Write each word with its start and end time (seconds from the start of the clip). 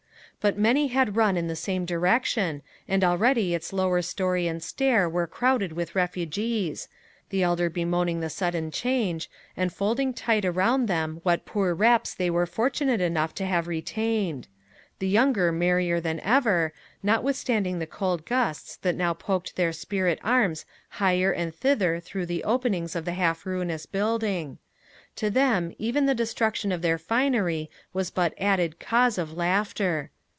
But 0.43 0.57
many 0.57 0.87
had 0.87 1.15
run 1.15 1.37
in 1.37 1.47
the 1.47 1.55
same 1.55 1.85
direction, 1.85 2.63
and 2.87 3.03
already 3.03 3.53
its 3.53 3.71
lower 3.71 4.01
story 4.01 4.47
and 4.47 4.63
stair 4.63 5.07
were 5.07 5.27
crowded 5.27 5.73
with 5.73 5.93
refugees 5.93 6.87
the 7.29 7.43
elder 7.43 7.69
bemoaning 7.69 8.21
the 8.21 8.29
sudden 8.31 8.71
change, 8.71 9.29
and 9.55 9.71
folding 9.71 10.15
tight 10.15 10.43
around 10.43 10.87
them 10.87 11.19
what 11.21 11.45
poor 11.45 11.75
wraps 11.75 12.15
they 12.15 12.31
were 12.31 12.47
fortunate 12.47 12.99
enough 13.01 13.35
to 13.35 13.45
have 13.45 13.67
retained; 13.67 14.47
the 14.97 15.07
younger 15.07 15.51
merrier 15.51 15.99
than 15.99 16.19
ever, 16.21 16.73
notwithstanding 17.03 17.77
the 17.77 17.85
cold 17.85 18.25
gusts 18.25 18.77
that 18.77 18.95
now 18.95 19.13
poked 19.13 19.55
their 19.55 19.71
spirit 19.71 20.17
arms 20.23 20.65
higher 20.89 21.31
and 21.31 21.53
thither 21.53 21.99
through 21.99 22.25
the 22.25 22.43
openings 22.43 22.95
of 22.95 23.05
the 23.05 23.13
half 23.13 23.45
ruinous 23.45 23.85
building: 23.85 24.57
to 25.15 25.29
them 25.29 25.71
even 25.77 26.07
the 26.07 26.15
destruction 26.15 26.71
of 26.71 26.81
their 26.81 26.97
finery 26.97 27.69
was 27.93 28.09
but 28.09 28.33
added 28.39 28.79
cause 28.79 29.19
of 29.19 29.33
laughter. 29.33 30.09